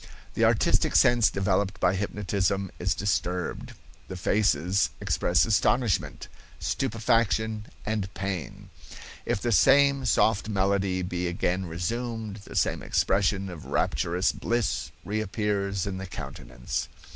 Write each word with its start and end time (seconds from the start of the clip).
The 0.33 0.45
artistic 0.45 0.95
sense 0.95 1.29
developed 1.29 1.79
by 1.79 1.93
hypnotism 1.93 2.71
is 2.79 2.95
disturbed; 2.95 3.73
the 4.07 4.17
faces 4.17 4.89
express 4.99 5.45
astonishment, 5.45 6.27
stupefaction 6.59 7.67
and 7.85 8.11
pain. 8.15 8.71
If 9.27 9.41
the 9.43 9.51
same 9.51 10.05
soft 10.05 10.49
melody 10.49 11.03
be 11.03 11.27
again 11.27 11.67
resumed, 11.67 12.37
the 12.37 12.55
same 12.55 12.81
expression 12.81 13.47
of 13.47 13.65
rapturous 13.67 14.31
bliss 14.31 14.89
reappears 15.05 15.85
in 15.85 15.99
the 15.99 16.07
countenance. 16.07 16.89